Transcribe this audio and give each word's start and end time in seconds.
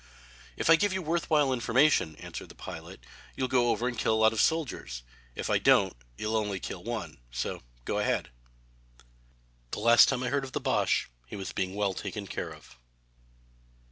"If 0.57 0.67
I 0.67 0.77
give 0.77 0.93
you 0.93 1.03
worth 1.03 1.29
while 1.29 1.53
information," 1.53 2.15
answered 2.15 2.49
the 2.49 2.55
pilot, 2.55 3.01
"you'll 3.35 3.47
go 3.47 3.69
over 3.69 3.87
and 3.87 3.95
kill 3.95 4.15
a 4.15 4.17
lot 4.19 4.33
of 4.33 4.41
soldiers, 4.41 5.03
and 5.35 5.41
if 5.41 5.47
I 5.47 5.59
don't 5.59 5.95
you'll 6.17 6.35
only 6.35 6.59
kill 6.59 6.83
one 6.83 7.19
so 7.29 7.61
go 7.85 7.99
ahead." 7.99 8.31
The 9.69 9.79
last 9.79 10.09
time 10.09 10.23
I 10.23 10.29
heard 10.29 10.43
of 10.43 10.53
the 10.53 10.59
Boche 10.59 11.07
he 11.27 11.35
was 11.35 11.51
being 11.51 11.75
well 11.75 11.93
taken 11.93 12.25
care 12.25 12.49
of. 12.51 12.77